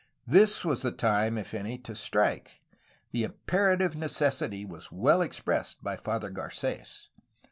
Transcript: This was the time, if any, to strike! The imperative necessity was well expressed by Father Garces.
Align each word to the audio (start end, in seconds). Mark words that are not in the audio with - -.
This 0.25 0.65
was 0.65 0.81
the 0.81 0.91
time, 0.91 1.37
if 1.37 1.53
any, 1.53 1.77
to 1.77 1.93
strike! 1.95 2.59
The 3.11 3.23
imperative 3.23 3.95
necessity 3.95 4.65
was 4.65 4.91
well 4.91 5.21
expressed 5.21 5.83
by 5.83 5.95
Father 5.95 6.31
Garces. 6.31 7.09